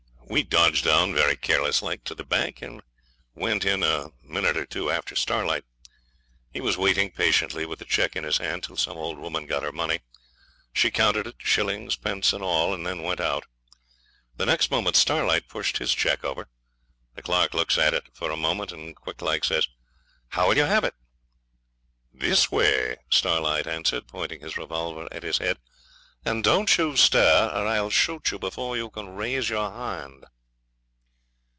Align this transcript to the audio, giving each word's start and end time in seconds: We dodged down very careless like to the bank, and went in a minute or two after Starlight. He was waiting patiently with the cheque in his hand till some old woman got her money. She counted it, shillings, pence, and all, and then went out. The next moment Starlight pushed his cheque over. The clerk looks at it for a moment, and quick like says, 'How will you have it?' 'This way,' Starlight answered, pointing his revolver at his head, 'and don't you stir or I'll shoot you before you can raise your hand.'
We 0.31 0.43
dodged 0.43 0.85
down 0.85 1.13
very 1.13 1.35
careless 1.35 1.81
like 1.81 2.05
to 2.05 2.15
the 2.15 2.23
bank, 2.23 2.61
and 2.61 2.81
went 3.35 3.65
in 3.65 3.83
a 3.83 4.11
minute 4.23 4.55
or 4.55 4.65
two 4.65 4.89
after 4.89 5.13
Starlight. 5.13 5.65
He 6.53 6.61
was 6.61 6.77
waiting 6.77 7.11
patiently 7.11 7.65
with 7.65 7.79
the 7.79 7.85
cheque 7.85 8.15
in 8.15 8.23
his 8.23 8.37
hand 8.37 8.63
till 8.63 8.77
some 8.77 8.95
old 8.95 9.17
woman 9.19 9.45
got 9.45 9.61
her 9.63 9.73
money. 9.73 9.99
She 10.71 10.89
counted 10.89 11.27
it, 11.27 11.35
shillings, 11.39 11.97
pence, 11.97 12.31
and 12.31 12.41
all, 12.41 12.73
and 12.73 12.87
then 12.87 13.03
went 13.03 13.19
out. 13.19 13.43
The 14.37 14.45
next 14.45 14.71
moment 14.71 14.95
Starlight 14.95 15.49
pushed 15.49 15.79
his 15.79 15.93
cheque 15.93 16.23
over. 16.23 16.47
The 17.15 17.21
clerk 17.21 17.53
looks 17.53 17.77
at 17.77 17.93
it 17.93 18.05
for 18.13 18.31
a 18.31 18.37
moment, 18.37 18.71
and 18.71 18.95
quick 18.95 19.21
like 19.21 19.43
says, 19.43 19.67
'How 20.29 20.47
will 20.47 20.55
you 20.55 20.63
have 20.63 20.85
it?' 20.85 20.95
'This 22.13 22.49
way,' 22.49 22.95
Starlight 23.09 23.67
answered, 23.67 24.07
pointing 24.07 24.39
his 24.39 24.55
revolver 24.55 25.09
at 25.11 25.23
his 25.23 25.39
head, 25.39 25.59
'and 26.23 26.43
don't 26.43 26.77
you 26.77 26.95
stir 26.95 27.49
or 27.51 27.65
I'll 27.65 27.89
shoot 27.89 28.29
you 28.29 28.37
before 28.37 28.77
you 28.77 28.91
can 28.91 29.09
raise 29.09 29.49
your 29.49 29.71
hand.' 29.71 30.23